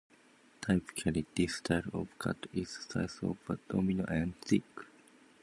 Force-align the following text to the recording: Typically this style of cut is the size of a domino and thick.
Typically 0.61 1.27
this 1.35 1.57
style 1.57 1.83
of 1.93 2.07
cut 2.17 2.47
is 2.53 2.87
the 2.87 3.07
size 3.07 3.19
of 3.21 3.37
a 3.47 3.55
domino 3.71 4.03
and 4.05 4.35
thick. 4.41 4.63